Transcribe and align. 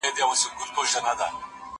زه 0.03 0.07
هره 0.09 0.25
ورځ 0.29 0.41
د 0.43 0.45
تکړښت 0.59 0.95
لپاره 0.97 1.19
ځم!! 1.31 1.33